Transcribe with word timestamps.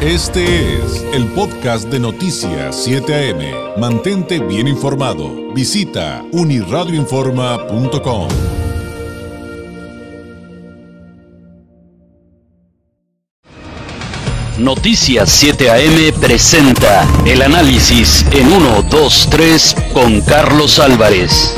Este 0.00 0.78
es 0.78 1.04
el 1.12 1.26
podcast 1.32 1.88
de 1.88 1.98
Noticias 1.98 2.84
7 2.84 3.32
AM. 3.32 3.80
Mantente 3.80 4.38
bien 4.38 4.68
informado. 4.68 5.52
Visita 5.52 6.24
uniradioinforma.com. 6.30 8.28
Noticias 14.58 15.30
7 15.30 15.68
AM 15.68 16.20
presenta 16.20 17.04
el 17.26 17.42
análisis 17.42 18.24
en 18.30 18.52
1, 18.52 18.82
2, 18.82 19.28
3 19.32 19.76
con 19.92 20.20
Carlos 20.20 20.78
Álvarez. 20.78 21.56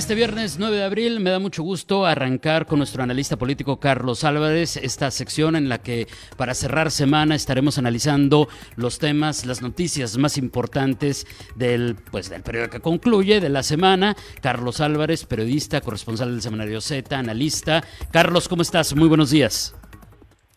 Este 0.00 0.14
viernes 0.14 0.56
9 0.58 0.76
de 0.78 0.84
abril 0.84 1.20
me 1.20 1.28
da 1.28 1.38
mucho 1.38 1.62
gusto 1.62 2.06
arrancar 2.06 2.64
con 2.64 2.78
nuestro 2.78 3.02
analista 3.02 3.36
político 3.36 3.78
Carlos 3.78 4.24
Álvarez 4.24 4.78
esta 4.78 5.10
sección 5.10 5.56
en 5.56 5.68
la 5.68 5.82
que 5.82 6.06
para 6.38 6.54
cerrar 6.54 6.90
semana 6.90 7.34
estaremos 7.34 7.76
analizando 7.76 8.48
los 8.78 8.98
temas, 8.98 9.44
las 9.44 9.60
noticias 9.60 10.16
más 10.16 10.38
importantes 10.38 11.26
del 11.54 11.96
pues 12.10 12.30
del 12.30 12.42
periodo 12.42 12.70
que 12.70 12.80
concluye 12.80 13.40
de 13.40 13.50
la 13.50 13.62
semana. 13.62 14.16
Carlos 14.42 14.80
Álvarez, 14.80 15.26
periodista, 15.26 15.82
corresponsal 15.82 16.30
del 16.32 16.40
semanario 16.40 16.80
Z, 16.80 17.14
analista. 17.14 17.82
Carlos, 18.10 18.48
¿cómo 18.48 18.62
estás? 18.62 18.96
Muy 18.96 19.06
buenos 19.06 19.30
días. 19.30 19.76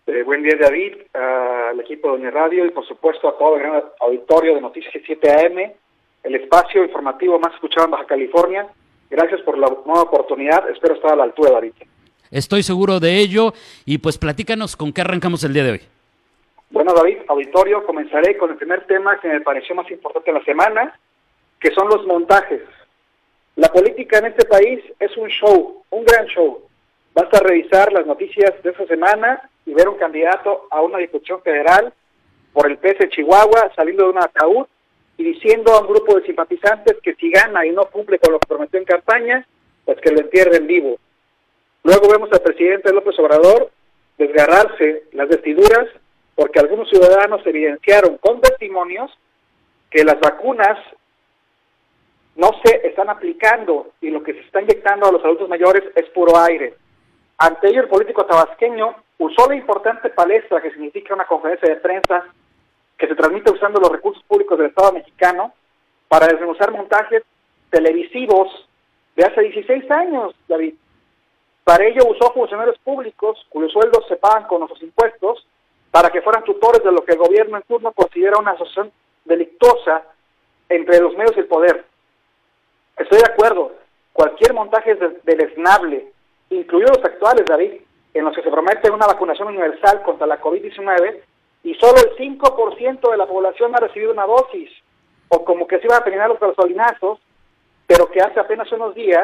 Eh, 0.08 0.24
buen 0.24 0.42
día 0.42 0.56
David, 0.58 0.94
al 1.14 1.82
equipo 1.82 2.18
de 2.18 2.32
Radio 2.32 2.66
y 2.66 2.70
por 2.70 2.88
supuesto 2.88 3.28
a 3.28 3.38
todo 3.38 3.58
el 3.58 3.64
gran 3.64 3.84
auditorio 4.00 4.56
de 4.56 4.62
Noticias 4.62 4.94
7 5.06 5.32
AM, 5.32 5.74
el 6.24 6.36
espacio 6.36 6.82
informativo 6.86 7.38
más 7.40 7.54
escuchado 7.56 7.88
en 7.88 7.92
Baja 7.92 8.06
California 8.06 8.70
Gracias 9.14 9.42
por 9.42 9.60
la 9.60 9.68
nueva 9.86 10.02
oportunidad. 10.02 10.68
Espero 10.72 10.96
estar 10.96 11.14
a 11.14 11.16
la 11.16 11.26
altura, 11.26 11.52
David. 11.52 11.74
Estoy 12.32 12.64
seguro 12.64 13.00
de 13.00 13.20
ello. 13.20 13.54
Y 13.86 14.00
pues 14.00 14.18
platícanos 14.18 14.76
con 14.76 14.92
qué 14.92 15.02
arrancamos 15.02 15.44
el 15.44 15.54
día 15.54 15.64
de 15.64 15.72
hoy. 15.74 15.82
Bueno, 16.72 16.94
David, 16.96 17.18
auditorio, 17.28 17.86
comenzaré 17.86 18.36
con 18.38 18.50
el 18.50 18.56
primer 18.56 18.88
tema 18.88 19.20
que 19.20 19.28
me 19.28 19.42
pareció 19.42 19.76
más 19.76 19.90
importante 19.92 20.32
en 20.32 20.38
la 20.38 20.44
semana, 20.44 21.00
que 21.60 21.70
son 21.76 21.90
los 21.90 22.08
montajes. 22.08 22.62
La 23.56 23.68
política 23.68 24.18
en 24.18 24.26
este 24.26 24.46
país 24.48 24.80
es 25.00 25.16
un 25.16 25.30
show, 25.30 25.84
un 25.92 26.06
gran 26.06 26.26
show. 26.26 26.64
Basta 27.14 27.40
revisar 27.40 27.94
las 27.94 28.08
noticias 28.08 28.52
de 28.64 28.72
esta 28.72 28.88
semana 28.88 29.48
y 29.68 29.76
ver 29.76 29.90
un 29.90 29.98
candidato 30.00 30.66
a 30.72 30.82
una 30.82 30.98
diputación 30.98 31.40
federal 31.44 31.94
por 32.52 32.68
el 32.68 32.80
PS 32.80 32.98
de 32.98 33.10
Chihuahua 33.10 33.72
saliendo 33.76 34.06
de 34.06 34.10
un 34.10 34.18
ataúd 34.18 34.66
y 35.18 35.24
diciendo 35.24 35.74
a 35.74 35.82
un 35.82 35.88
grupo 35.88 36.16
de 36.16 36.26
simpatizantes 36.26 36.98
que 37.02 37.16
si 37.16 37.30
gana 37.30 37.66
y 37.66 37.72
no 37.72 37.86
cumple 37.86 38.20
con 38.20 38.34
lo 38.34 38.40
que 38.40 38.48
prometió 38.48 38.80
en 38.80 38.86
campaña, 38.86 39.48
pues 39.86 40.00
que 40.00 40.12
lo 40.12 40.22
entierren 40.22 40.68
vivo. 40.68 40.98
Luego 41.84 42.08
vemos 42.10 42.32
al 42.32 42.42
presidente 42.42 42.94
López 42.94 43.18
Obrador 43.20 43.72
desgarrarse 44.18 45.04
las 45.12 45.28
vestiduras 45.28 45.88
porque 46.36 46.60
algunos 46.60 46.90
ciudadanos 46.90 47.46
evidenciaron 47.46 48.18
con 48.18 48.42
testimonios 48.42 49.12
que 49.90 50.04
las 50.04 50.20
vacunas 50.20 50.78
no 52.36 52.50
se 52.64 52.88
están 52.88 53.10
aplicando 53.10 53.92
y 54.02 54.10
lo 54.10 54.24
que 54.24 54.34
se 54.34 54.40
está 54.40 54.62
inyectando 54.62 55.06
a 55.08 55.12
los 55.12 55.24
adultos 55.24 55.50
mayores 55.50 55.84
es 55.96 56.10
puro 56.10 56.38
aire. 56.40 56.74
Ante 57.38 57.68
ello, 57.68 57.82
el 57.82 57.90
político 57.90 58.26
tabasqueño 58.26 58.96
usó 59.20 59.48
la 59.48 59.56
importante 59.56 60.10
palestra 60.10 60.62
que 60.62 60.72
significa 60.72 61.14
una 61.14 61.26
conferencia 61.26 61.70
de 61.70 61.76
prensa 61.80 62.26
que 63.04 63.10
se 63.10 63.16
transmite 63.16 63.52
usando 63.52 63.82
los 63.82 63.92
recursos 63.92 64.24
públicos 64.24 64.58
del 64.58 64.68
Estado 64.68 64.94
mexicano 64.94 65.52
para 66.08 66.26
desmenuzar 66.26 66.72
montajes 66.72 67.22
televisivos 67.70 68.48
de 69.18 69.26
hace 69.26 69.42
16 69.42 69.92
años, 69.92 70.34
David. 70.48 70.76
Para 71.66 71.84
ello 71.84 72.04
usó 72.08 72.32
funcionarios 72.32 72.80
públicos 72.80 73.46
cuyos 73.50 73.74
sueldos 73.74 74.06
se 74.08 74.16
pagan 74.16 74.46
con 74.48 74.60
nuestros 74.60 74.82
impuestos 74.82 75.46
para 75.92 76.12
que 76.12 76.22
fueran 76.22 76.46
tutores 76.46 76.82
de 76.82 76.94
lo 76.94 77.04
que 77.04 77.12
el 77.12 77.18
gobierno 77.18 77.58
en 77.58 77.64
turno 77.64 77.92
considera 77.92 78.40
una 78.40 78.52
asociación 78.52 78.90
delictuosa 79.26 80.04
entre 80.70 81.02
los 81.02 81.14
medios 81.18 81.36
y 81.36 81.42
el 81.42 81.48
poder. 81.48 81.84
Estoy 82.96 83.18
de 83.18 83.34
acuerdo, 83.34 83.74
cualquier 84.14 84.54
montaje 84.54 84.98
deleznable, 85.24 86.08
incluidos 86.52 86.96
los 87.00 87.06
actuales, 87.06 87.44
David, 87.46 87.82
en 88.14 88.24
los 88.24 88.34
que 88.34 88.44
se 88.44 88.50
promete 88.50 88.90
una 88.90 89.08
vacunación 89.08 89.50
universal 89.50 90.04
contra 90.04 90.26
la 90.26 90.40
COVID-19, 90.40 91.20
y 91.64 91.74
solo 91.76 91.96
el 91.98 92.16
5% 92.18 93.12
de 93.12 93.18
la 93.18 93.26
población 93.26 93.74
ha 93.76 93.80
recibido 93.80 94.12
una 94.12 94.26
dosis, 94.26 94.70
o 95.30 95.44
como 95.44 95.66
que 95.66 95.80
se 95.80 95.86
iban 95.86 96.02
a 96.02 96.04
terminar 96.04 96.30
los 96.30 96.40
gasolinazos, 96.40 97.20
pero 97.88 98.10
que 98.10 98.22
hace 98.22 98.40
apenas 98.40 98.72
unos 98.72 98.94
días 98.94 99.24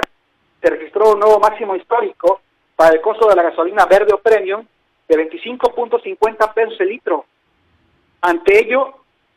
se 0.61 0.69
registró 0.69 1.13
un 1.13 1.19
nuevo 1.19 1.39
máximo 1.39 1.75
histórico 1.75 2.41
para 2.75 2.95
el 2.95 3.01
costo 3.01 3.27
de 3.27 3.35
la 3.35 3.43
gasolina 3.43 3.85
verde 3.85 4.13
o 4.13 4.19
premium 4.19 4.65
de 5.07 5.29
25.50 5.29 6.53
pesos 6.53 6.79
el 6.79 6.89
litro. 6.89 7.25
Ante 8.21 8.59
ello, 8.59 8.95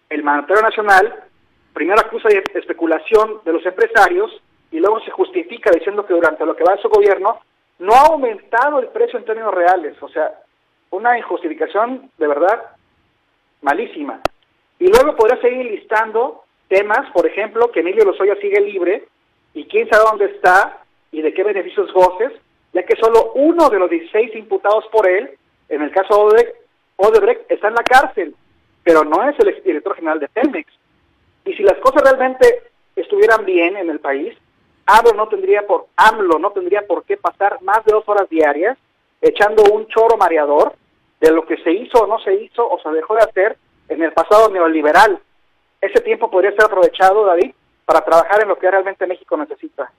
el 0.09 0.23
mandatario 0.23 0.63
nacional 0.63 1.25
primero 1.73 2.01
acusa 2.01 2.29
de 2.29 2.45
especulación 2.55 3.41
de 3.45 3.53
los 3.53 3.65
empresarios 3.65 4.31
y 4.71 4.79
luego 4.79 5.01
se 5.01 5.11
justifica 5.11 5.71
diciendo 5.71 6.05
que 6.07 6.15
durante 6.15 6.45
lo 6.45 6.55
que 6.55 6.65
va 6.65 6.75
de 6.75 6.83
su 6.83 6.89
gobierno 6.89 7.41
no 7.79 7.95
ha 7.95 8.07
aumentado 8.07 8.79
el 8.79 8.89
precio 8.89 9.19
en 9.19 9.25
términos 9.25 9.55
reales. 9.55 10.01
O 10.03 10.09
sea, 10.09 10.33
una 10.91 11.17
injustificación 11.19 12.11
de 12.19 12.27
verdad 12.27 12.77
malísima. 13.63 14.21
Y 14.79 14.89
luego 14.89 15.17
podrá 15.17 15.41
seguir 15.41 15.67
listando 15.67 16.43
temas, 16.69 17.11
por 17.13 17.27
ejemplo, 17.27 17.71
que 17.71 17.81
Emilio 17.81 18.05
Lozoya 18.05 18.37
sigue 18.37 18.61
libre 18.61 19.05
y 19.55 19.65
quién 19.65 19.89
sabe 19.89 20.05
dónde 20.11 20.27
está 20.27 20.83
y 21.11 21.23
de 21.23 21.33
qué 21.33 21.45
beneficios 21.45 21.93
goces, 21.93 22.33
ya 22.73 22.83
que 22.85 22.97
solo 22.97 23.33
uno 23.35 23.69
de 23.69 23.79
los 23.79 23.91
16 23.91 24.35
imputados 24.37 24.85
por 24.91 25.09
él, 25.09 25.31
en 25.69 25.83
el 25.83 25.91
caso 25.91 26.31
de 26.31 26.55
Odebrecht, 26.97 27.51
está 27.51 27.69
en 27.69 27.75
la 27.75 27.83
cárcel, 27.83 28.35
pero 28.83 29.05
no 29.05 29.29
es 29.29 29.39
el 29.39 29.49
exdirector 29.49 29.95
general 29.95 30.21
de 30.21 30.29
Pemex. 30.29 30.73
Y 31.45 31.53
si 31.55 31.63
las 31.63 31.79
cosas 31.79 32.03
realmente 32.03 32.63
estuvieran 32.97 33.45
bien 33.45 33.77
en 33.77 33.91
el 33.91 34.01
país, 34.01 34.37
AMLO 34.87 35.13
no 35.15 35.29
tendría 35.29 35.67
por 35.67 35.87
AMLO 35.97 36.39
no 36.39 36.51
tendría 36.51 36.87
por 36.87 37.05
qué 37.05 37.17
pasar 37.17 37.63
más 37.63 37.85
de 37.85 37.93
dos 37.93 38.05
horas 38.09 38.29
diarias 38.29 38.77
echando 39.21 39.63
un 39.73 39.87
choro 39.87 40.17
mareador 40.17 40.75
de 41.23 41.31
lo 41.31 41.47
que 41.47 41.57
se 41.59 41.73
hizo 41.73 42.03
o 42.03 42.07
no 42.07 42.19
se 42.19 42.35
hizo 42.35 42.69
o 42.69 42.79
se 42.83 42.89
dejó 42.91 43.15
de 43.15 43.23
hacer 43.23 43.57
en 43.89 44.03
el 44.03 44.13
pasado 44.13 44.51
neoliberal. 44.51 45.21
Ese 45.81 46.01
tiempo 46.03 46.29
podría 46.29 46.51
ser 46.51 46.65
aprovechado, 46.65 47.25
David, 47.25 47.53
para 47.85 48.05
trabajar 48.05 48.43
en 48.43 48.49
lo 48.49 48.59
que 48.59 48.71
realmente 48.71 49.07
México 49.07 49.37
necesita. 49.37 49.91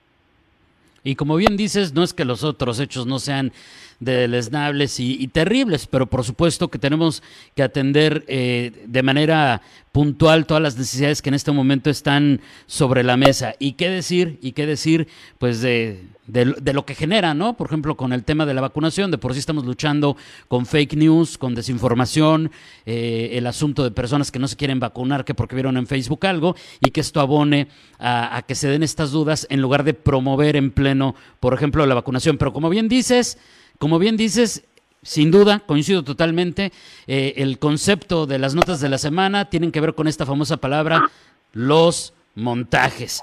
Y 1.02 1.16
como 1.16 1.36
bien 1.36 1.56
dices, 1.56 1.94
no 1.94 2.02
es 2.02 2.12
que 2.12 2.24
los 2.24 2.44
otros 2.44 2.78
hechos 2.78 3.06
no 3.06 3.18
sean 3.18 3.52
deleznables 4.00 5.00
y, 5.00 5.22
y 5.22 5.28
terribles, 5.28 5.86
pero 5.86 6.06
por 6.06 6.24
supuesto 6.24 6.68
que 6.68 6.78
tenemos 6.78 7.22
que 7.54 7.62
atender 7.62 8.24
eh, 8.26 8.72
de 8.86 9.02
manera 9.02 9.62
puntual 9.92 10.46
todas 10.46 10.62
las 10.62 10.76
necesidades 10.76 11.22
que 11.22 11.28
en 11.28 11.34
este 11.34 11.52
momento 11.52 11.88
están 11.88 12.40
sobre 12.66 13.02
la 13.02 13.16
mesa. 13.16 13.54
¿Y 13.58 13.74
qué 13.74 13.88
decir? 13.88 14.38
¿Y 14.42 14.52
qué 14.52 14.66
decir? 14.66 15.08
Pues 15.38 15.62
de, 15.62 16.00
de, 16.26 16.72
lo 16.72 16.86
que 16.86 16.94
genera, 16.94 17.34
¿no? 17.34 17.56
Por 17.56 17.66
ejemplo, 17.66 17.96
con 17.96 18.12
el 18.12 18.24
tema 18.24 18.46
de 18.46 18.54
la 18.54 18.60
vacunación, 18.60 19.10
de 19.10 19.18
por 19.18 19.32
sí 19.32 19.38
estamos 19.38 19.64
luchando 19.64 20.16
con 20.48 20.66
fake 20.66 20.94
news, 20.94 21.38
con 21.38 21.54
desinformación, 21.54 22.50
eh, 22.86 23.30
el 23.32 23.46
asunto 23.46 23.84
de 23.84 23.90
personas 23.90 24.30
que 24.30 24.38
no 24.38 24.48
se 24.48 24.56
quieren 24.56 24.80
vacunar, 24.80 25.24
que 25.24 25.34
porque 25.34 25.54
vieron 25.54 25.76
en 25.76 25.86
Facebook 25.86 26.26
algo, 26.26 26.56
y 26.80 26.90
que 26.90 27.00
esto 27.00 27.20
abone 27.20 27.68
a, 27.98 28.36
a 28.36 28.42
que 28.42 28.54
se 28.54 28.68
den 28.68 28.82
estas 28.82 29.10
dudas 29.10 29.46
en 29.50 29.60
lugar 29.60 29.84
de 29.84 29.94
promover 29.94 30.56
en 30.56 30.70
pleno, 30.70 31.14
por 31.40 31.54
ejemplo, 31.54 31.84
la 31.84 31.94
vacunación. 31.94 32.38
Pero 32.38 32.52
como 32.52 32.70
bien 32.70 32.88
dices, 32.88 33.38
como 33.78 33.98
bien 33.98 34.16
dices, 34.16 34.64
sin 35.04 35.30
duda, 35.30 35.60
coincido 35.60 36.02
totalmente. 36.02 36.72
Eh, 37.06 37.34
el 37.36 37.58
concepto 37.58 38.26
de 38.26 38.38
las 38.38 38.54
notas 38.54 38.80
de 38.80 38.88
la 38.88 38.98
semana 38.98 39.50
tienen 39.50 39.70
que 39.70 39.80
ver 39.80 39.94
con 39.94 40.08
esta 40.08 40.26
famosa 40.26 40.56
palabra, 40.56 41.10
los 41.52 42.14
montajes. 42.34 43.20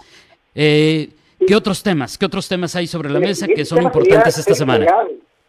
Eh, 0.53 1.09
¿Qué 1.47 1.56
otros 1.56 1.81
temas? 1.84 2.18
¿Qué 2.18 2.25
otros 2.25 2.47
temas 2.47 2.75
hay 2.75 2.88
sobre 2.88 3.09
la 3.09 3.19
mesa 3.19 3.47
que 3.47 3.66
son 3.66 3.81
importantes 3.81 4.38
esta 4.38 4.53
semana? 4.53 4.85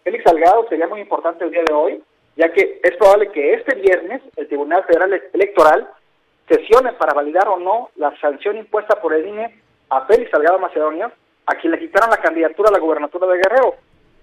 Félix 0.05 0.25
Salgado 0.25 0.67
sería 0.69 0.89
muy 0.89 1.01
importante 1.01 1.45
el 1.45 1.51
día 1.51 1.63
de 1.67 1.73
hoy, 1.73 2.03
ya 2.37 2.53
que 2.53 2.81
es 2.83 2.97
probable 2.97 3.31
que 3.31 3.55
este 3.55 3.75
viernes 3.77 4.23
el 4.37 4.49
Tribunal 4.49 4.85
Federal 4.85 5.23
Electoral 5.33 5.89
sesione 6.49 6.93
para 6.95 7.15
validar 7.15 7.47
o 7.49 7.59
no 7.59 7.91
la 7.97 8.19
sanción 8.21 8.57
impuesta 8.57 9.01
por 9.01 9.15
el 9.15 9.27
INE 9.27 9.61
a 9.91 10.07
Félix 10.07 10.31
Salgado 10.31 10.59
Macedonio, 10.59 11.13
a 11.47 11.55
quien 11.57 11.73
le 11.73 11.79
quitaron 11.79 12.11
la 12.11 12.17
candidatura 12.17 12.71
a 12.71 12.73
la 12.73 12.79
gubernatura 12.79 13.27
de 13.27 13.39
Guerrero 13.39 13.75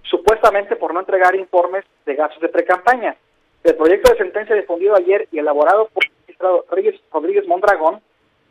supuestamente 0.03 0.75
por 0.75 0.93
no 0.93 1.01
entregar 1.01 1.35
informes 1.35 1.85
de 2.05 2.15
gastos 2.15 2.41
de 2.41 2.49
precampaña. 2.49 3.15
El 3.63 3.75
proyecto 3.75 4.11
de 4.11 4.17
sentencia 4.17 4.55
difundido 4.55 4.95
ayer 4.95 5.27
y 5.31 5.39
elaborado 5.39 5.89
por 5.93 6.03
el 6.03 6.11
magistrado 6.21 6.65
Rodríguez 7.11 7.47
Mondragón 7.47 8.01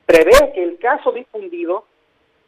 prevé 0.07 0.53
que 0.55 0.63
el 0.63 0.79
caso 0.79 1.11
difundido 1.13 1.85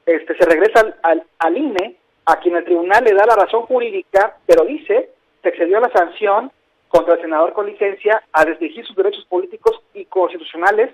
este, 0.07 0.37
se 0.37 0.45
regresa 0.45 0.97
al, 1.03 1.25
al, 1.39 1.57
INE, 1.57 1.97
a 2.27 2.39
quien 2.41 2.57
el 2.57 2.65
tribunal 2.65 3.05
le 3.05 3.15
da 3.15 3.27
la 3.27 3.37
razón 3.37 3.63
jurídica, 3.63 4.37
pero 4.47 4.65
dice 4.65 5.11
se 5.43 5.49
excedió 5.49 5.81
la 5.81 5.91
sanción 5.91 6.53
contra 6.89 7.15
el 7.15 7.21
senador 7.23 7.53
con 7.53 7.67
licencia 7.67 8.23
a 8.33 8.45
desdirigir 8.45 8.85
sus 8.85 8.97
derechos 8.97 9.25
políticos 9.27 9.81
y 9.95 10.05
constitucionales 10.05 10.91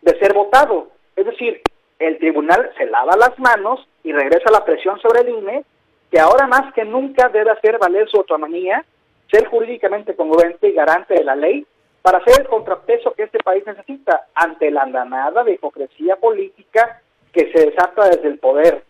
de 0.00 0.18
ser 0.18 0.32
votado. 0.32 0.88
Es 1.16 1.26
decir, 1.26 1.60
el 1.98 2.18
tribunal 2.18 2.70
se 2.78 2.86
lava 2.86 3.16
las 3.16 3.38
manos 3.38 3.86
y 4.02 4.12
regresa 4.12 4.50
la 4.50 4.64
presión 4.64 4.98
sobre 5.00 5.20
el 5.20 5.28
INE 5.28 5.64
que 6.10 6.20
ahora 6.20 6.46
más 6.46 6.72
que 6.74 6.84
nunca 6.84 7.28
debe 7.28 7.50
hacer 7.50 7.78
valer 7.78 8.08
su 8.08 8.18
autonomía, 8.18 8.84
ser 9.30 9.46
jurídicamente 9.46 10.14
congruente 10.14 10.68
y 10.68 10.72
garante 10.72 11.14
de 11.14 11.24
la 11.24 11.34
ley 11.34 11.66
para 12.02 12.22
ser 12.24 12.42
el 12.42 12.48
contrapeso 12.48 13.12
que 13.14 13.24
este 13.24 13.38
país 13.38 13.64
necesita 13.66 14.26
ante 14.34 14.70
la 14.70 14.82
andanada 14.82 15.44
de 15.44 15.54
hipocresía 15.54 16.16
política 16.16 17.01
que 17.32 17.50
se 17.52 17.66
desata 17.66 18.08
desde 18.08 18.28
el 18.28 18.38
poder. 18.38 18.84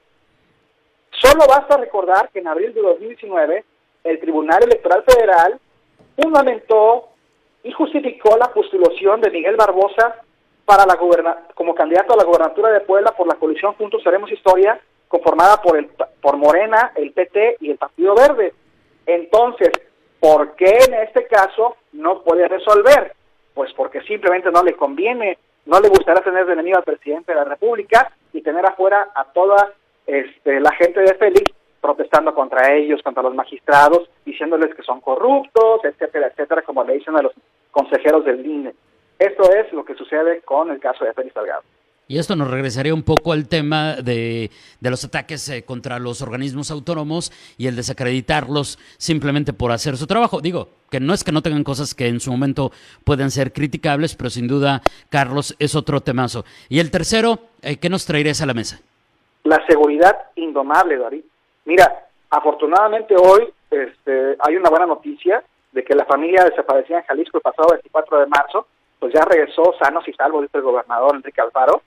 Solo 1.11 1.45
basta 1.49 1.77
recordar 1.77 2.31
que 2.31 2.41
en 2.41 2.49
abril 2.49 2.75
de 2.75 2.83
2019 2.83 3.65
el 4.05 4.21
Tribunal 4.21 4.65
Electoral 4.65 5.05
Federal 5.05 5.61
fundamentó 6.21 7.09
y 7.63 7.71
justificó 7.73 8.37
la 8.37 8.53
postulación 8.53 9.21
de 9.21 9.31
Miguel 9.31 9.57
Barbosa 9.57 10.17
para 10.65 10.85
la 10.87 10.97
como 11.55 11.75
candidato 11.75 12.15
a 12.15 12.17
la 12.17 12.25
gobernatura 12.25 12.71
de 12.71 12.81
Puebla 12.81 13.13
por 13.13 13.27
la 13.27 13.35
coalición 13.35 13.75
Juntos 13.75 14.05
Haremos 14.07 14.33
Historia, 14.33 14.81
conformada 15.07 15.61
por, 15.61 15.77
el, 15.77 15.89
por 16.21 16.37
Morena, 16.37 16.93
el 16.97 17.13
PT 17.13 17.59
y 17.61 17.71
el 17.71 17.79
Partido 17.79 18.15
Verde. 18.15 18.55
Entonces, 19.07 19.71
¿por 20.19 20.55
qué 20.57 20.79
en 20.87 20.95
este 20.95 21.27
caso 21.27 21.77
no 21.93 22.23
puede 22.23 22.49
resolver? 22.49 23.15
Pues 23.55 23.73
porque 23.75 24.01
simplemente 24.03 24.51
no 24.51 24.63
le 24.63 24.75
conviene, 24.75 25.39
no 25.67 25.79
le 25.81 25.89
gustaría 25.89 26.23
tener 26.23 26.47
de 26.47 26.55
enemigo 26.55 26.79
al 26.79 26.85
presidente 26.85 27.33
de 27.33 27.39
la 27.39 27.45
República 27.45 28.13
y 28.33 28.43
tener 28.43 28.65
afuera 28.67 29.09
a 29.15 29.25
toda 29.25 29.73
este, 30.07 30.61
la 30.61 30.73
gente 30.73 31.01
de 31.01 31.15
Félix 31.15 31.53
protestando 31.81 32.35
contra 32.35 32.75
ellos, 32.75 33.03
contra 33.03 33.23
los 33.23 33.35
magistrados, 33.35 34.09
diciéndoles 34.25 34.75
que 34.75 34.83
son 34.83 35.01
corruptos, 35.01 35.85
etcétera, 35.85 36.29
etcétera, 36.29 36.63
como 36.63 36.85
le 36.85 36.95
dicen 36.95 37.17
a 37.17 37.23
los 37.23 37.33
consejeros 37.71 38.25
del 38.25 38.47
INE. 38.47 38.73
Esto 39.19 39.43
es 39.53 39.73
lo 39.73 39.85
que 39.85 39.95
sucede 39.95 40.41
con 40.43 40.71
el 40.71 40.81
caso 40.81 41.05
de 41.05 41.13
Félix 41.13 41.35
Salgado. 41.35 41.63
Y 42.13 42.19
esto 42.19 42.37
nos 42.37 42.51
regresaría 42.51 42.93
un 42.93 43.05
poco 43.05 43.33
al 43.33 43.49
tema 43.49 43.95
de, 43.95 44.51
los 44.83 45.03
ataques 45.03 45.49
eh, 45.49 45.65
contra 45.65 45.99
los 45.99 46.21
organismos 46.21 46.71
autónomos 46.71 47.33
y 47.57 47.69
el 47.69 47.75
desacreditarlos 47.75 48.79
simplemente 48.99 49.55
por 49.55 49.73
hacer 49.73 49.97
su 49.97 50.07
trabajo. 50.07 50.43
Digo, 50.43 50.69
que 50.91 51.01
no 51.01 51.15
es 51.15 51.25
que 51.25 51.33
no 51.33 51.41
tengan 51.41 51.65
cosas 51.65 51.95
que 51.95 52.09
en 52.09 52.21
su 52.21 52.31
momento 52.31 52.71
puedan 53.07 53.31
ser 53.31 53.55
criticables, 53.55 54.15
pero 54.15 54.29
sin 54.29 54.47
duda, 54.47 54.83
Carlos, 55.09 55.57
es 55.59 55.75
otro 55.75 56.03
temazo. 56.03 56.45
Y 56.69 56.81
el 56.81 56.91
tercero, 56.91 57.39
eh, 57.63 57.79
¿qué 57.79 57.89
nos 57.89 58.05
traerías 58.05 58.43
a 58.43 58.47
la 58.47 58.53
mesa? 58.53 58.83
La 59.45 59.65
seguridad 59.67 60.15
indomable, 60.37 60.99
David. 60.99 61.25
Mira, 61.65 62.09
afortunadamente 62.29 63.15
hoy 63.17 63.49
este, 63.71 64.37
hay 64.39 64.57
una 64.57 64.69
buena 64.69 64.85
noticia 64.85 65.43
de 65.73 65.83
que 65.83 65.95
la 65.95 66.05
familia 66.05 66.45
desaparecida 66.45 66.99
en 66.99 67.05
Jalisco 67.05 67.39
el 67.39 67.43
pasado 67.43 67.71
24 67.71 68.21
de 68.21 68.27
marzo, 68.27 68.67
pues 68.99 69.15
ya 69.15 69.25
regresó 69.25 69.75
sanos 69.83 70.07
y 70.07 70.13
salvos, 70.13 70.47
el 70.53 70.61
gobernador 70.61 71.17
Enrique 71.17 71.41
Alfaro, 71.41 71.81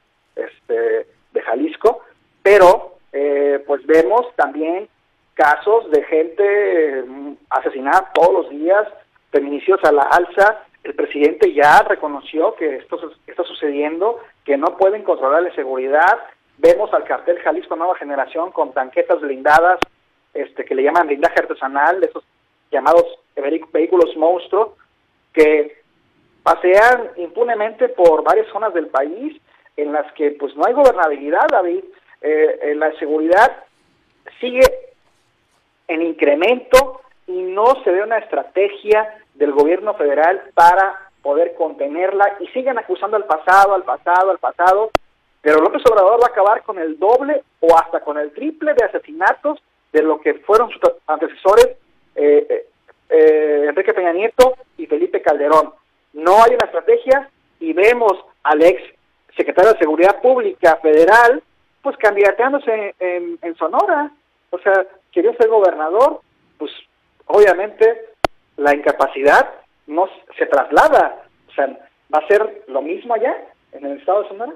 este, 0.68 1.08
de 1.34 1.42
Jalisco, 1.42 2.02
pero 2.42 2.98
eh, 3.12 3.64
pues 3.68 3.86
vemos 3.86 4.28
también 4.36 4.88
casos 5.34 5.90
de 5.92 6.04
gente 6.04 7.04
mm, 7.08 7.34
asesinada 7.50 8.12
todos 8.14 8.34
los 8.34 8.50
días, 8.50 8.88
feminicidios 9.32 9.84
a 9.84 9.92
la 9.92 10.04
alza, 10.04 10.64
el 10.84 10.94
presidente 10.94 11.54
ya 11.54 11.82
reconoció 11.82 12.56
que 12.56 12.78
esto 12.78 13.12
está 13.26 13.44
sucediendo, 13.44 14.20
que 14.44 14.56
no 14.56 14.78
pueden 14.78 15.04
controlar 15.04 15.42
la 15.42 15.54
seguridad, 15.56 16.20
Vemos 16.58 16.94
al 16.94 17.04
cartel 17.04 17.40
Jalisco 17.40 17.76
Nueva 17.76 17.98
Generación 17.98 18.52
con 18.52 18.72
tanquetas 18.74 19.20
blindadas, 19.20 19.80
este, 20.34 20.64
que 20.64 20.76
le 20.76 20.84
llaman 20.84 21.08
blindaje 21.08 21.42
artesanal, 21.42 22.04
esos 22.04 22.24
llamados 22.72 23.06
vehículos 23.74 24.16
monstruo, 24.16 24.76
que 25.34 25.82
pasean 26.44 27.10
impunemente 27.18 27.90
por 27.90 28.24
varias 28.24 28.48
zonas 28.48 28.74
del 28.74 28.88
país 28.88 29.42
en 29.78 29.94
las 29.94 30.12
que 30.14 30.32
pues 30.32 30.56
no 30.56 30.66
hay 30.66 30.74
gobernabilidad, 30.74 31.48
David. 31.50 31.84
Eh, 32.22 32.74
la 32.76 32.92
seguridad 32.98 33.64
sigue 34.40 34.64
en 35.88 36.02
incremento 36.02 37.02
y 37.28 37.42
no 37.42 37.84
se 37.84 37.92
ve 37.92 38.04
una 38.04 38.18
estrategia 38.18 39.22
del 39.34 39.52
gobierno 39.52 39.94
federal 39.96 40.42
para 40.54 41.10
poder 41.22 41.56
contenerla 41.56 42.38
y 42.40 42.48
siguen 42.48 42.78
acusando 42.78 43.18
al 43.18 43.26
pasado, 43.26 43.74
al 43.74 43.84
pasado, 43.84 44.32
al 44.32 44.40
pasado 44.40 44.92
pero 45.46 45.62
López 45.62 45.84
Obrador 45.88 46.20
va 46.20 46.26
a 46.26 46.32
acabar 46.32 46.64
con 46.64 46.80
el 46.80 46.98
doble 46.98 47.44
o 47.60 47.78
hasta 47.78 48.00
con 48.00 48.18
el 48.18 48.32
triple 48.32 48.74
de 48.74 48.84
asesinatos 48.84 49.60
de 49.94 50.02
lo 50.02 50.20
que 50.20 50.34
fueron 50.34 50.72
sus 50.72 50.82
antecesores 51.06 51.68
eh, 52.16 52.48
eh, 52.50 52.68
eh, 53.10 53.66
Enrique 53.70 53.94
Peña 53.94 54.12
Nieto 54.12 54.56
y 54.76 54.88
Felipe 54.88 55.22
Calderón. 55.22 55.72
No 56.14 56.42
hay 56.44 56.56
una 56.56 56.66
estrategia 56.66 57.30
y 57.60 57.74
vemos 57.74 58.14
al 58.42 58.64
ex 58.64 58.82
secretario 59.36 59.74
de 59.74 59.80
Seguridad 59.80 60.22
Pública 60.22 60.78
Federal 60.82 61.42
pues 61.82 61.98
candidateándose 61.98 62.96
en, 63.00 63.38
en 63.44 63.56
Sonora. 63.58 64.12
O 64.50 64.58
sea, 64.58 64.86
quería 65.12 65.36
ser 65.36 65.50
gobernador, 65.50 66.22
pues 66.58 66.72
obviamente 67.28 68.08
la 68.58 68.74
incapacidad 68.74 69.54
no 69.86 70.10
se 70.38 70.48
traslada. 70.48 71.26
O 71.48 71.54
sea, 71.54 71.68
¿va 72.14 72.20
a 72.20 72.28
ser 72.28 72.64
lo 72.68 72.82
mismo 72.82 73.14
allá 73.14 73.38
en 73.72 73.86
el 73.86 74.00
estado 74.00 74.24
de 74.24 74.30
Sonora? 74.30 74.54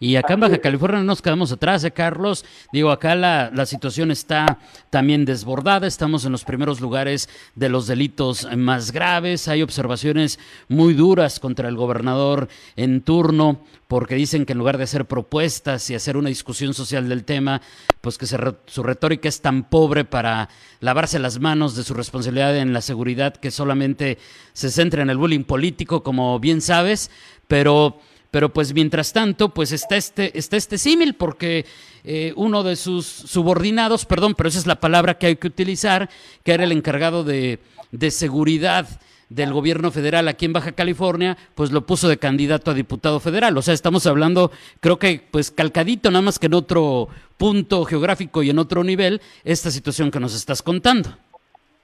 Y 0.00 0.16
acá 0.16 0.34
en 0.34 0.40
Baja 0.40 0.58
California 0.58 0.98
no 0.98 1.04
nos 1.04 1.22
quedamos 1.22 1.52
atrás, 1.52 1.84
¿eh, 1.84 1.90
Carlos? 1.90 2.44
Digo, 2.72 2.90
acá 2.90 3.14
la, 3.14 3.50
la, 3.54 3.66
situación 3.66 4.10
está 4.10 4.58
también 4.90 5.24
desbordada, 5.24 5.86
estamos 5.86 6.24
en 6.24 6.32
los 6.32 6.44
primeros 6.44 6.80
lugares 6.80 7.28
de 7.54 7.68
los 7.68 7.86
delitos 7.86 8.46
más 8.56 8.92
graves, 8.92 9.48
hay 9.48 9.62
observaciones 9.62 10.38
muy 10.68 10.94
duras 10.94 11.40
contra 11.40 11.68
el 11.68 11.76
gobernador 11.76 12.48
en 12.76 13.02
turno, 13.02 13.60
porque 13.88 14.14
dicen 14.14 14.44
que 14.44 14.52
en 14.52 14.58
lugar 14.58 14.78
de 14.78 14.84
hacer 14.84 15.04
propuestas 15.04 15.88
y 15.90 15.94
hacer 15.94 16.16
una 16.16 16.28
discusión 16.28 16.74
social 16.74 17.08
del 17.08 17.24
tema, 17.24 17.60
pues 18.00 18.18
que 18.18 18.26
su 18.26 18.82
retórica 18.82 19.28
es 19.28 19.40
tan 19.40 19.68
pobre 19.68 20.04
para 20.04 20.48
lavarse 20.80 21.18
las 21.18 21.38
manos 21.38 21.76
de 21.76 21.84
su 21.84 21.94
responsabilidad 21.94 22.56
en 22.56 22.72
la 22.72 22.80
seguridad 22.80 23.36
que 23.36 23.50
solamente 23.50 24.18
se 24.52 24.70
centra 24.70 25.02
en 25.02 25.10
el 25.10 25.18
bullying 25.18 25.44
político, 25.44 26.02
como 26.02 26.40
bien 26.40 26.60
sabes, 26.60 27.10
pero 27.46 28.00
pero 28.34 28.48
pues 28.48 28.74
mientras 28.74 29.12
tanto, 29.12 29.50
pues 29.50 29.70
está 29.70 29.94
este, 29.94 30.36
está 30.36 30.56
este 30.56 30.76
símil, 30.76 31.14
porque 31.14 31.66
eh, 32.02 32.32
uno 32.34 32.64
de 32.64 32.74
sus 32.74 33.06
subordinados, 33.06 34.06
perdón, 34.06 34.34
pero 34.34 34.48
esa 34.48 34.58
es 34.58 34.66
la 34.66 34.80
palabra 34.80 35.18
que 35.18 35.26
hay 35.26 35.36
que 35.36 35.46
utilizar, 35.46 36.08
que 36.42 36.50
era 36.50 36.64
el 36.64 36.72
encargado 36.72 37.22
de, 37.22 37.60
de 37.92 38.10
seguridad 38.10 38.88
del 39.28 39.52
gobierno 39.52 39.92
federal 39.92 40.26
aquí 40.26 40.46
en 40.46 40.52
Baja 40.52 40.72
California, 40.72 41.36
pues 41.54 41.70
lo 41.70 41.86
puso 41.86 42.08
de 42.08 42.16
candidato 42.16 42.72
a 42.72 42.74
diputado 42.74 43.20
federal. 43.20 43.56
O 43.56 43.62
sea, 43.62 43.72
estamos 43.72 44.04
hablando, 44.04 44.50
creo 44.80 44.98
que 44.98 45.20
pues 45.30 45.52
calcadito, 45.52 46.10
nada 46.10 46.22
más 46.22 46.40
que 46.40 46.46
en 46.46 46.54
otro 46.54 47.06
punto 47.36 47.84
geográfico 47.84 48.42
y 48.42 48.50
en 48.50 48.58
otro 48.58 48.82
nivel, 48.82 49.20
esta 49.44 49.70
situación 49.70 50.10
que 50.10 50.18
nos 50.18 50.34
estás 50.34 50.60
contando. 50.60 51.10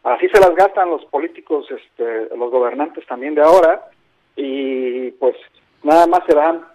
Así 0.03 0.27
se 0.35 0.41
las 0.41 0.57
gastan 0.57 0.91
los 0.91 1.05
políticos, 1.05 1.67
este, 1.71 2.35
los 2.37 2.51
gobernantes 2.51 3.07
también 3.07 3.37
de 3.37 3.43
ahora, 3.43 3.89
y 4.35 5.13
pues 5.13 5.37
nada 5.83 6.07
más 6.07 6.21
se 6.27 6.35
van 6.35 6.67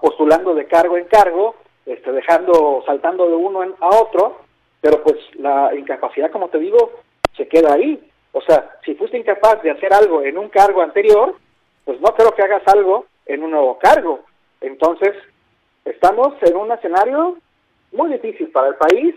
postulando 0.00 0.54
de 0.54 0.66
cargo 0.66 0.96
en 0.96 1.04
cargo, 1.06 1.54
este, 1.86 2.12
dejando, 2.12 2.82
saltando 2.86 3.28
de 3.28 3.34
uno 3.34 3.62
a 3.80 3.88
otro, 3.88 4.38
pero 4.80 5.02
pues 5.02 5.16
la 5.34 5.74
incapacidad, 5.74 6.30
como 6.30 6.48
te 6.48 6.58
digo, 6.58 6.92
se 7.36 7.48
queda 7.48 7.74
ahí. 7.74 8.10
O 8.32 8.40
sea, 8.40 8.78
si 8.84 8.94
fuiste 8.94 9.18
incapaz 9.18 9.62
de 9.62 9.70
hacer 9.70 9.92
algo 9.92 10.22
en 10.22 10.38
un 10.38 10.48
cargo 10.48 10.82
anterior, 10.82 11.36
pues 11.84 12.00
no 12.00 12.14
creo 12.14 12.32
que 12.32 12.42
hagas 12.42 12.66
algo 12.66 13.06
en 13.26 13.42
un 13.42 13.50
nuevo 13.50 13.78
cargo. 13.78 14.20
Entonces, 14.60 15.14
estamos 15.84 16.34
en 16.42 16.56
un 16.56 16.72
escenario 16.72 17.36
muy 17.92 18.10
difícil 18.12 18.50
para 18.50 18.68
el 18.68 18.76
país 18.76 19.14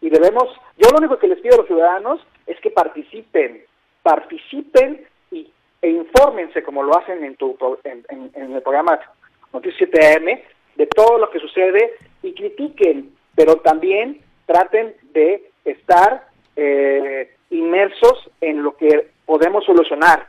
y 0.00 0.10
debemos, 0.10 0.44
yo 0.78 0.88
lo 0.90 0.98
único 0.98 1.18
que 1.18 1.28
les 1.28 1.40
pido 1.40 1.54
a 1.54 1.58
los 1.58 1.66
ciudadanos 1.66 2.20
es 2.46 2.58
que 2.60 2.70
participen, 2.70 3.64
participen 4.02 5.06
e 5.82 5.88
infórmense 5.88 6.62
como 6.62 6.82
lo 6.82 6.98
hacen 6.98 7.24
en, 7.24 7.36
tu, 7.36 7.56
en, 7.84 8.32
el 8.34 8.62
programa 8.62 8.98
Noticias 9.52 9.90
7am 9.90 10.42
de 10.76 10.86
todo 10.86 11.18
lo 11.18 11.30
que 11.30 11.40
sucede 11.40 11.94
y 12.22 12.34
critiquen, 12.34 13.14
pero 13.34 13.56
también 13.56 14.20
traten 14.46 14.94
de 15.12 15.50
estar 15.64 16.28
eh, 16.56 17.34
inmersos 17.50 18.30
en 18.40 18.62
lo 18.62 18.76
que 18.76 19.10
podemos 19.26 19.64
solucionar. 19.64 20.28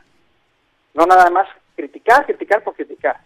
No 0.94 1.06
nada 1.06 1.30
más 1.30 1.48
criticar, 1.76 2.26
criticar 2.26 2.62
por 2.62 2.74
criticar. 2.74 3.20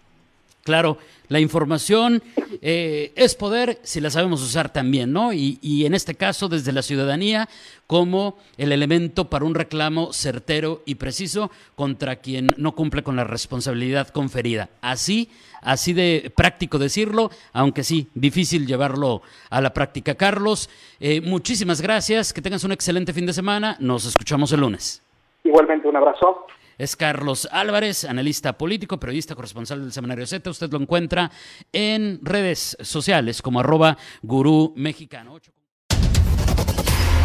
Claro, 0.67 0.99
la 1.29 1.39
información 1.39 2.21
eh, 2.61 3.13
es 3.15 3.37
poder 3.37 3.79
si 3.83 4.01
la 4.01 4.11
sabemos 4.11 4.43
usar 4.43 4.73
también, 4.73 5.13
¿no? 5.13 5.33
Y, 5.33 5.87
en 5.87 5.95
este 5.95 6.17
caso 6.17 6.49
desde 6.49 6.73
la 6.73 6.83
ciudadanía 6.83 7.49
como 7.87 8.37
el 8.59 8.73
elemento 8.73 9.27
para 9.31 9.45
un 9.45 9.55
reclamo 9.55 10.13
certero 10.13 10.83
y 10.85 10.97
preciso 10.97 11.53
contra 11.77 12.17
quien 12.17 12.49
no 12.57 12.75
cumple 12.75 13.05
con 13.05 13.15
la 13.15 13.23
responsabilidad 13.23 14.09
conferida. 14.09 14.69
Así, 14.81 15.31
así 15.63 15.93
de 15.93 16.33
práctico 16.35 16.81
decirlo, 16.81 17.31
aunque 17.53 17.85
sí, 17.85 18.09
difícil 18.13 18.67
llevarlo 18.67 19.23
a 19.51 19.61
la 19.61 19.73
práctica. 19.73 20.17
Carlos, 20.17 20.69
eh, 20.99 21.21
muchísimas 21.21 21.81
gracias, 21.81 22.33
que 22.33 22.43
tengas 22.43 22.65
un 22.65 22.73
excelente 22.73 23.13
fin 23.13 23.27
de 23.27 23.33
semana, 23.33 23.77
nos 23.79 24.05
escuchamos 24.05 24.51
el 24.51 24.63
lunes. 24.63 25.01
Igualmente, 25.45 25.87
un 25.87 25.95
abrazo. 25.95 26.45
Es 26.79 26.97
Carlos 26.97 27.49
Álvarez, 27.51 28.05
analista 28.05 28.59
político, 28.59 29.01
periodista 29.01 29.35
corresponsal 29.35 29.83
del 29.83 29.93
Semanario 29.93 30.27
Z. 30.27 30.51
Usted 30.51 30.71
lo 30.71 30.79
encuentra 30.79 31.31
en 31.73 32.21
redes 32.23 32.77
sociales 32.81 33.43
como 33.43 33.61
arroba 33.61 33.97
gurú 34.23 34.73
mexicano. 34.77 35.39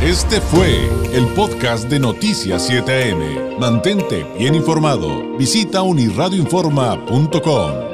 Este 0.02 0.42
fue 0.42 0.90
el 1.14 1.28
podcast 1.36 1.88
de 1.90 2.00
Noticias 2.00 2.72
7am. 2.72 3.60
Mantente 3.60 4.26
bien 4.38 4.56
informado. 4.56 5.38
Visita 5.38 5.84
unirradioinforma.com. 5.84 7.91